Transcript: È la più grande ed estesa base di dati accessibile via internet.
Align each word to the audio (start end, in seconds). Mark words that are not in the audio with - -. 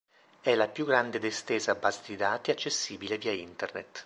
È 0.41 0.55
la 0.55 0.67
più 0.67 0.85
grande 0.85 1.17
ed 1.17 1.25
estesa 1.25 1.75
base 1.75 2.01
di 2.07 2.15
dati 2.15 2.49
accessibile 2.49 3.19
via 3.19 3.33
internet. 3.33 3.99